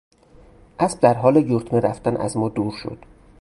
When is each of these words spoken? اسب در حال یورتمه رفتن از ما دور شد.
اسب 0.79 0.99
در 0.99 1.13
حال 1.13 1.35
یورتمه 1.35 1.79
رفتن 1.79 2.17
از 2.17 2.37
ما 2.37 2.49
دور 2.49 2.71
شد. 2.71 3.05